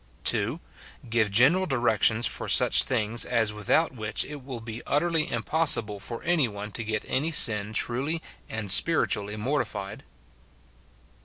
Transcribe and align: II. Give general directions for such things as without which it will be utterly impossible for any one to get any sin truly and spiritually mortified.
II. 0.33 0.59
Give 1.07 1.29
general 1.29 1.67
directions 1.67 2.25
for 2.25 2.47
such 2.49 2.81
things 2.81 3.23
as 3.23 3.53
without 3.53 3.91
which 3.93 4.25
it 4.25 4.43
will 4.43 4.59
be 4.59 4.81
utterly 4.87 5.31
impossible 5.31 5.99
for 5.99 6.23
any 6.23 6.47
one 6.47 6.71
to 6.71 6.83
get 6.83 7.05
any 7.07 7.29
sin 7.29 7.71
truly 7.71 8.19
and 8.49 8.71
spiritually 8.71 9.37
mortified. 9.37 10.03